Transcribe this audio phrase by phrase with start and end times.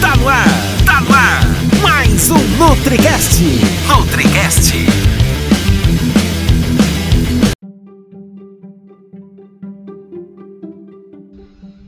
[0.00, 0.44] Tá no ar,
[0.86, 1.42] tá no ar.
[1.82, 3.42] Mais um NutriCast.
[3.88, 4.72] NutriCast.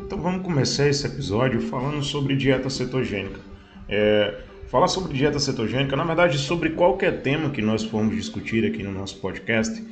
[0.02, 3.41] Então vamos começar esse episódio falando sobre dieta cetogênica.
[3.88, 8.82] É, falar sobre dieta cetogênica, na verdade, sobre qualquer tema que nós formos discutir aqui
[8.82, 9.82] no nosso podcast,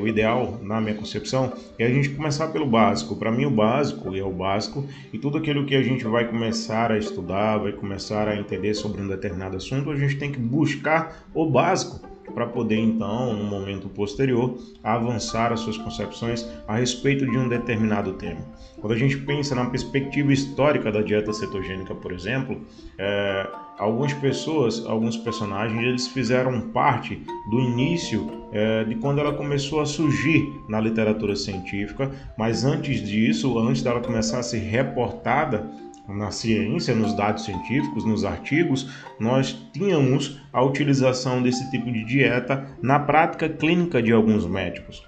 [0.00, 3.16] o ideal, na minha concepção, é a gente começar pelo básico.
[3.16, 6.90] Para mim, o básico é o básico e tudo aquilo que a gente vai começar
[6.90, 11.24] a estudar, vai começar a entender sobre um determinado assunto, a gente tem que buscar
[11.34, 17.36] o básico para poder então, no momento posterior, avançar as suas concepções a respeito de
[17.36, 18.40] um determinado tema.
[18.80, 22.60] Quando a gente pensa na perspectiva histórica da dieta cetogênica, por exemplo,
[22.96, 29.80] é, algumas pessoas, alguns personagens, eles fizeram parte do início é, de quando ela começou
[29.80, 35.70] a surgir na literatura científica, mas antes disso, antes dela começar a ser reportada
[36.08, 42.66] na ciência, nos dados científicos, nos artigos, nós tínhamos a utilização desse tipo de dieta
[42.82, 45.06] na prática clínica de alguns médicos.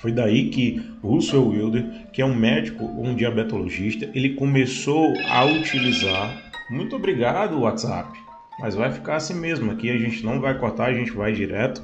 [0.00, 6.47] Foi daí que Russell Wilder, que é um médico, um diabetologista, ele começou a utilizar.
[6.68, 8.27] Muito obrigado, WhatsApp.
[8.58, 9.70] Mas vai ficar assim mesmo.
[9.70, 11.82] Aqui a gente não vai cortar, a gente vai direto.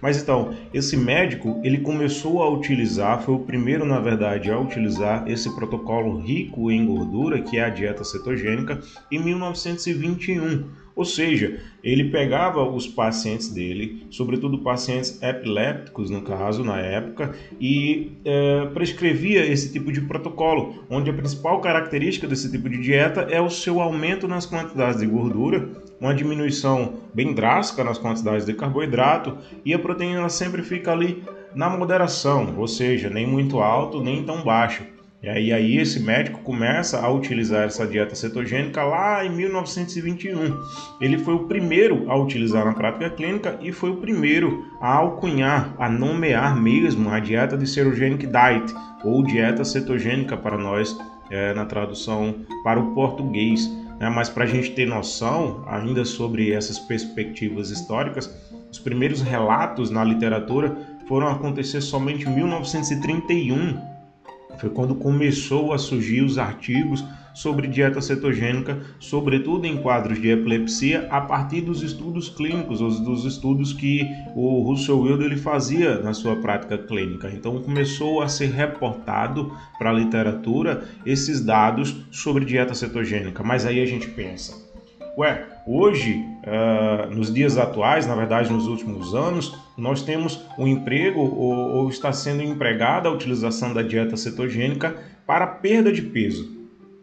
[0.00, 5.28] Mas então, esse médico, ele começou a utilizar, foi o primeiro, na verdade, a utilizar
[5.28, 12.10] esse protocolo rico em gordura, que é a dieta cetogênica, em 1921 ou seja, ele
[12.10, 19.70] pegava os pacientes dele, sobretudo pacientes epilépticos, no caso, na época, e é, prescrevia esse
[19.70, 24.26] tipo de protocolo, onde a principal característica desse tipo de dieta é o seu aumento
[24.26, 25.68] nas quantidades de gordura,
[26.00, 31.22] uma diminuição bem drástica nas quantidades de carboidrato, e a proteína sempre fica ali
[31.54, 34.82] na moderação, ou seja, nem muito alto, nem tão baixo.
[35.22, 40.54] E aí, aí esse médico começa a utilizar essa dieta cetogênica lá em 1921.
[41.00, 45.74] Ele foi o primeiro a utilizar na prática clínica e foi o primeiro a alcunhar,
[45.78, 48.72] a nomear mesmo a dieta de Cetogenic Diet,
[49.02, 50.96] ou dieta cetogênica para nós
[51.30, 53.68] é, na tradução para o português.
[53.98, 54.08] Né?
[54.08, 58.34] Mas para a gente ter noção ainda sobre essas perspectivas históricas,
[58.70, 60.76] os primeiros relatos na literatura
[61.06, 63.96] foram acontecer somente em 1931
[64.58, 67.04] foi quando começou a surgir os artigos
[67.36, 73.26] sobre dieta cetogênica, sobretudo em quadros de epilepsia, a partir dos estudos clínicos, os dos
[73.26, 77.30] estudos que o Russell Wilder ele fazia na sua prática clínica.
[77.30, 83.42] Então começou a ser reportado para a literatura esses dados sobre dieta cetogênica.
[83.42, 84.54] Mas aí a gente pensa,
[85.18, 91.20] Ué, hoje, uh, nos dias atuais, na verdade nos últimos anos, nós temos um emprego
[91.20, 96.55] ou, ou está sendo empregada a utilização da dieta cetogênica para perda de peso.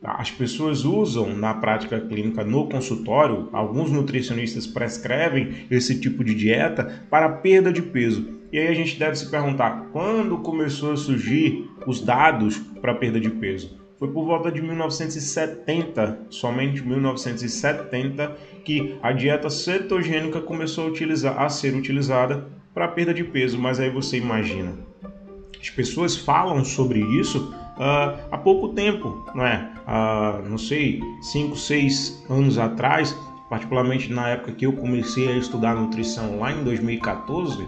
[0.04, 7.06] As pessoas usam na prática clínica no consultório, alguns nutricionistas prescrevem esse tipo de dieta
[7.10, 8.28] para perda de peso.
[8.52, 13.20] E aí a gente deve se perguntar quando começou a surgir os dados para perda
[13.20, 13.80] de peso?
[13.98, 21.48] Foi por volta de 1970, somente 1970, que a dieta cetogênica começou a, utilizar, a
[21.48, 23.58] ser utilizada para perda de peso.
[23.58, 24.76] Mas aí você imagina,
[25.62, 29.70] as pessoas falam sobre isso uh, há pouco tempo, não é?
[30.50, 33.14] Não sei, 5, 6 anos atrás,
[33.50, 37.68] particularmente na época que eu comecei a estudar nutrição lá em 2014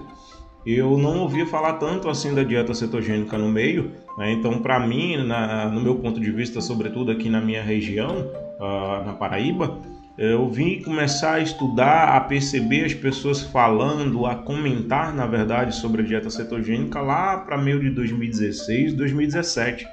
[0.65, 4.31] eu não ouvia falar tanto assim da dieta cetogênica no meio, né?
[4.31, 9.05] então para mim, na, no meu ponto de vista, sobretudo aqui na minha região, uh,
[9.05, 9.79] na Paraíba,
[10.17, 16.01] eu vim começar a estudar, a perceber as pessoas falando, a comentar, na verdade, sobre
[16.01, 19.85] a dieta cetogênica lá para meio de 2016, 2017,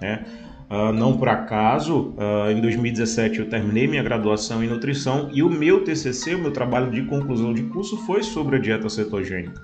[0.00, 0.24] né?
[0.70, 5.48] Uh, não por acaso, uh, em 2017 eu terminei minha graduação em nutrição e o
[5.48, 9.58] meu TCC, o meu trabalho de conclusão de curso, foi sobre a dieta cetogênica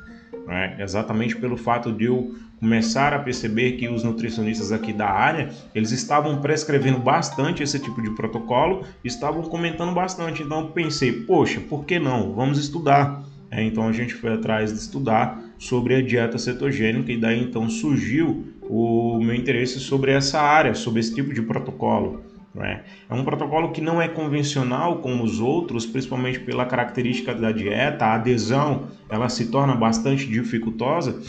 [0.47, 0.77] né?
[0.79, 5.91] exatamente pelo fato de eu começar a perceber que os nutricionistas aqui da área eles
[5.91, 10.43] estavam prescrevendo bastante esse tipo de protocolo, estavam comentando bastante.
[10.43, 12.33] Então eu pensei, poxa, por que não?
[12.33, 13.23] Vamos estudar.
[13.51, 17.69] É, então a gente foi atrás de estudar sobre a dieta cetogênica e daí então
[17.69, 22.23] surgiu o meu interesse sobre essa área, sobre esse tipo de protocolo.
[22.57, 22.83] É?
[23.11, 28.07] é um protocolo que não é convencional como os outros, principalmente pela característica da dieta,
[28.07, 31.21] a adesão ela se torna bastante dificultosa,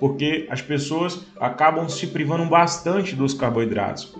[0.00, 4.12] porque as pessoas acabam se privando bastante dos carboidratos.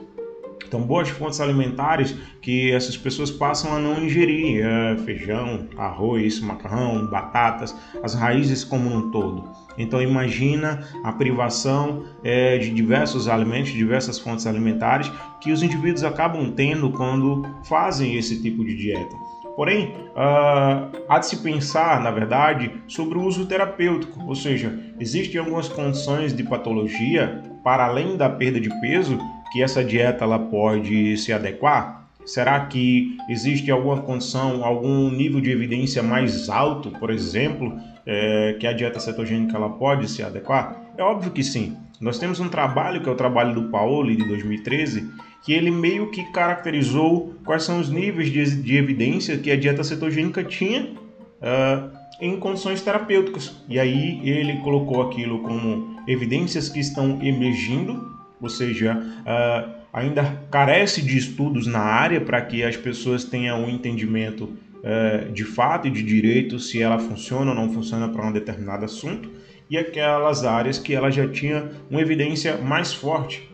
[0.73, 7.07] Então, boas fontes alimentares que essas pessoas passam a não ingerir: é, feijão, arroz, macarrão,
[7.09, 9.51] batatas, as raízes como um todo.
[9.77, 16.51] Então, imagina a privação é, de diversos alimentos, diversas fontes alimentares que os indivíduos acabam
[16.53, 19.15] tendo quando fazem esse tipo de dieta.
[19.55, 25.39] Porém, uh, há de se pensar, na verdade, sobre o uso terapêutico, ou seja, existem
[25.39, 29.19] algumas condições de patologia, para além da perda de peso,
[29.53, 32.03] que essa dieta ela pode se adequar?
[32.25, 37.77] Será que existe alguma condição, algum nível de evidência mais alto, por exemplo,
[38.07, 40.81] é, que a dieta cetogênica ela pode se adequar?
[40.97, 41.77] É óbvio que sim.
[42.01, 45.11] Nós temos um trabalho que é o trabalho do Paoli de 2013,
[45.45, 49.83] que ele meio que caracterizou quais são os níveis de, de evidência que a dieta
[49.83, 51.91] cetogênica tinha uh,
[52.21, 53.57] em condições terapêuticas.
[53.69, 61.01] E aí ele colocou aquilo como evidências que estão emergindo ou seja, uh, ainda carece
[61.01, 65.91] de estudos na área para que as pessoas tenham um entendimento uh, de fato e
[65.91, 69.31] de direito se ela funciona ou não funciona para um determinado assunto,
[69.71, 73.49] e aquelas áreas que ela já tinha uma evidência mais forte.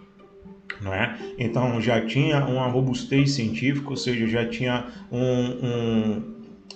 [0.81, 1.17] Não é?
[1.38, 6.23] Então já tinha uma robustez científica, ou seja, já tinha um, um,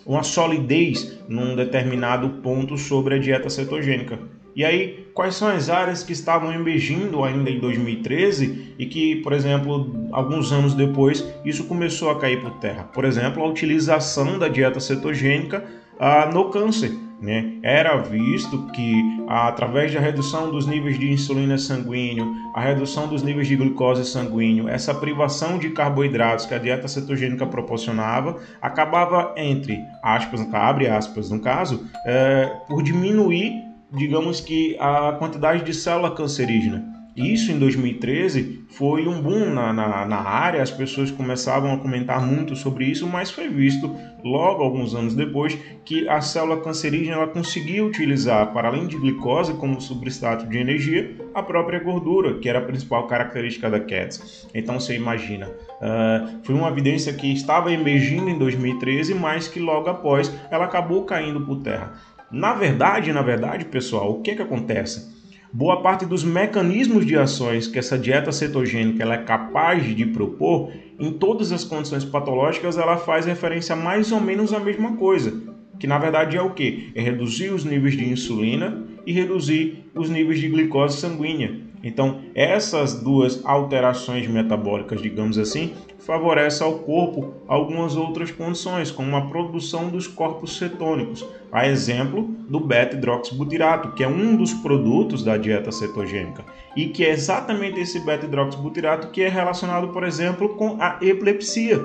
[0.05, 4.19] uma solidez num determinado ponto sobre a dieta cetogênica.
[4.55, 9.33] E aí, quais são as áreas que estavam emergindo ainda em 2013 e que, por
[9.33, 12.85] exemplo, alguns anos depois, isso começou a cair por terra?
[12.85, 15.65] Por exemplo, a utilização da dieta cetogênica
[15.99, 16.93] ah, no câncer.
[17.23, 17.53] Né?
[17.63, 23.23] Era visto que, ah, através da redução dos níveis de insulina sanguíneo, a redução dos
[23.23, 29.79] níveis de glicose sanguíneo, essa privação de carboidratos que a dieta cetogênica proporcionava, acabava entre
[30.03, 36.93] aspas, abre aspas no caso, é, por diminuir digamos que a quantidade de célula cancerígena.
[37.15, 42.27] Isso em 2013 foi um boom na, na, na, área, as pessoas começavam a comentar
[42.27, 43.95] muito sobre isso, mas foi visto
[44.25, 49.53] logo alguns anos depois que a célula cancerígena ela conseguia utilizar, para além de glicose
[49.55, 54.49] como substrato de energia, a própria gordura, que era a principal característica da CATS.
[54.55, 59.91] Então você imagina, uh, foi uma evidência que estava emergindo em 2013, mas que logo
[59.91, 61.93] após ela acabou caindo por terra.
[62.33, 65.13] Na verdade, na verdade, pessoal, o que, que acontece?
[65.53, 70.73] Boa parte dos mecanismos de ações que essa dieta cetogênica ela é capaz de propor,
[70.99, 75.43] em todas as condições patológicas, ela faz referência a mais ou menos à mesma coisa,
[75.79, 76.91] que na verdade é o que?
[76.95, 81.61] É reduzir os níveis de insulina e reduzir os níveis de glicose sanguínea.
[81.85, 89.23] Então, essas duas alterações metabólicas, digamos assim, favorecem ao corpo algumas outras condições, como a
[89.23, 95.73] produção dos corpos cetônicos, a exemplo do beta-hidroxibutirato, que é um dos produtos da dieta
[95.73, 96.45] cetogênica,
[96.77, 101.81] e que é exatamente esse beta-hidroxibutirato que é relacionado, por exemplo, com a epilepsia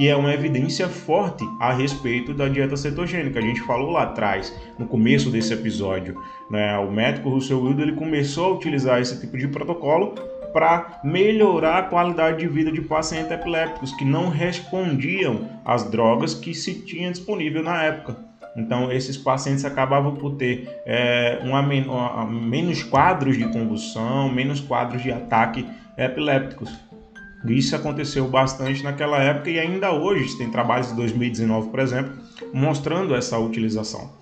[0.00, 3.38] que é uma evidência forte a respeito da dieta cetogênica.
[3.38, 6.18] A gente falou lá atrás, no começo desse episódio,
[6.50, 6.78] né?
[6.78, 10.14] o médico Russell Wilder ele começou a utilizar esse tipo de protocolo
[10.54, 16.54] para melhorar a qualidade de vida de pacientes epilépticos que não respondiam às drogas que
[16.54, 18.16] se tinha disponível na época.
[18.56, 25.02] Então, esses pacientes acabavam por ter é, uma, uma, menos quadros de convulsão, menos quadros
[25.02, 26.70] de ataque epilépticos.
[27.44, 32.12] Isso aconteceu bastante naquela época e ainda hoje tem trabalhos de 2019, por exemplo,
[32.52, 34.12] mostrando essa utilização.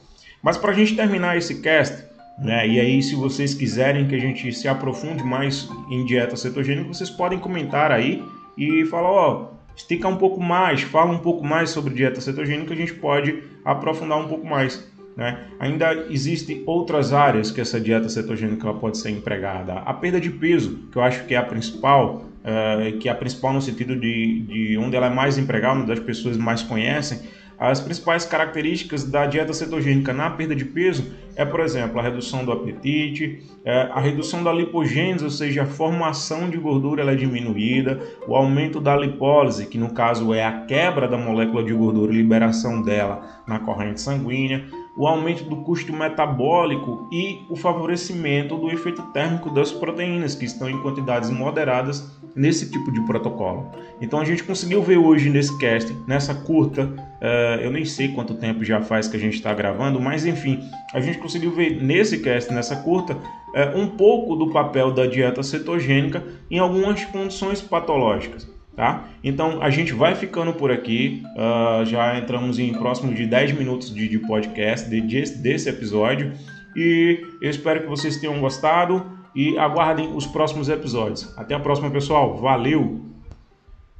[0.43, 2.05] Mas para a gente terminar esse cast,
[2.38, 6.87] né, e aí se vocês quiserem que a gente se aprofunde mais em dieta cetogênica,
[6.87, 8.23] vocês podem comentar aí
[8.56, 12.77] e falar, ó, estica um pouco mais, fala um pouco mais sobre dieta cetogênica, a
[12.77, 14.89] gente pode aprofundar um pouco mais.
[15.17, 15.46] Né?
[15.58, 19.75] Ainda existem outras áreas que essa dieta cetogênica pode ser empregada.
[19.75, 23.14] A perda de peso, que eu acho que é a principal, uh, que é a
[23.14, 27.20] principal no sentido de, de onde ela é mais empregada, onde as pessoas mais conhecem,
[27.58, 32.44] as principais características da dieta cetogênica na perda de peso é, por exemplo, a redução
[32.44, 37.14] do apetite, é, a redução da lipogênese, ou seja, a formação de gordura ela é
[37.14, 42.12] diminuída, o aumento da lipólise, que no caso é a quebra da molécula de gordura
[42.12, 44.64] e liberação dela na corrente sanguínea,
[44.98, 50.69] o aumento do custo metabólico e o favorecimento do efeito térmico das proteínas, que estão
[50.69, 53.70] em quantidades moderadas nesse tipo de protocolo.
[54.00, 58.34] Então a gente conseguiu ver hoje nesse cast, nessa curta, uh, eu nem sei quanto
[58.34, 60.60] tempo já faz que a gente está gravando, mas enfim,
[60.93, 65.44] a gente conseguiu ver nesse cast, nessa curta, uh, um pouco do papel da dieta
[65.44, 68.57] cetogênica em algumas condições patológicas.
[68.79, 69.08] Tá?
[69.25, 71.25] Então a gente vai ficando por aqui.
[71.35, 76.32] Uh, já entramos em próximo de 10 minutos de, de podcast de, de, desse episódio.
[76.77, 79.05] E eu espero que vocês tenham gostado
[79.35, 81.37] e aguardem os próximos episódios.
[81.37, 82.37] Até a próxima, pessoal.
[82.37, 83.05] Valeu!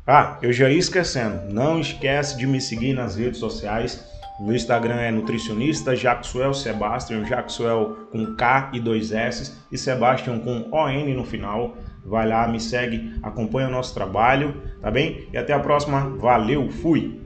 [0.06, 4.08] Ah, eu já ia esquecendo, não esquece de me seguir nas redes sociais.
[4.38, 10.68] Meu Instagram é nutricionista Jaxuel Sebastian, Jaxuel com K e dois S e Sebastian com
[10.70, 11.76] ON no final.
[12.08, 15.28] Vai lá, me segue, acompanha o nosso trabalho, tá bem?
[15.32, 16.16] E até a próxima.
[16.16, 17.20] Valeu, fui!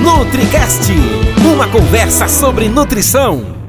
[0.00, 0.92] NutriCast
[1.52, 3.61] uma conversa sobre nutrição.